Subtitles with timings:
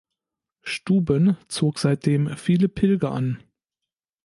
[0.63, 3.37] Stuben zog seitdem viele Pilger an.